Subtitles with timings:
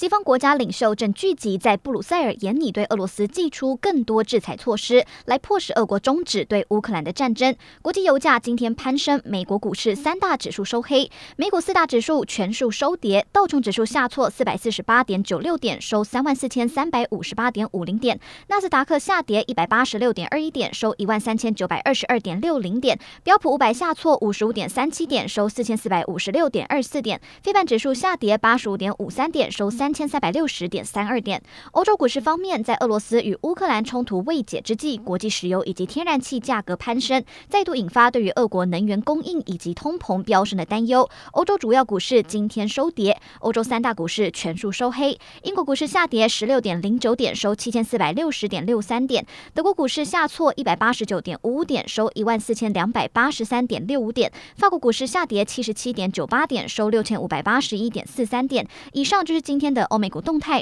[0.00, 7.54] 西方国家领袖正聚集在布鲁塞尔，严拟对俄罗斯祭出更多制裁措施，来迫使俄国终止对乌克兰的战争。
[7.82, 18.16] 国际油价今天攀升，美国股市三大指数收黑，美股四大指数全数收跌，道琼指数下挫四百四十八点九六点，收三万四千三百五十八点五零点；
[18.48, 29.70] 纳斯达克下跌一百八十六点二一点，收一万三千九百二十二点六零点；标普五百下挫五十五点三七点，收四千四百五十六点二四点；非半指数下跌八十五点五三点，收。
[29.70, 31.42] 三千三百六十点三二点。
[31.72, 41.08] 欧洲股市方面，在俄罗斯与乌克兰冲突未解之际，国际石油以及天然气价格攀升，再度引发对于俄国能源供应以及通膨飙升的担忧。
[41.32, 45.18] 欧洲主要股市今天收跌，欧洲三大股市全数收黑。
[45.42, 49.26] 英国股市下跌十六点零九点，收七千四百六十点六三点。
[49.54, 54.30] 德国股市下挫一百八十九点五五点，收一万四千两百八十三点六五点。
[54.56, 58.66] 法国股市下跌七十七点九八点，收六千五百八十一点四三点。
[58.92, 60.58] 以上就是今天的的欧美股动态。